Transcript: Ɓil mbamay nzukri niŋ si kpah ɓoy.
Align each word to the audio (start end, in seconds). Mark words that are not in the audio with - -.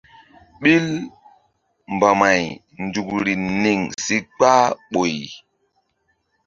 Ɓil 0.61 0.85
mbamay 1.95 2.41
nzukri 2.83 3.33
niŋ 3.63 3.79
si 4.05 4.17
kpah 4.35 4.63
ɓoy. 4.91 5.15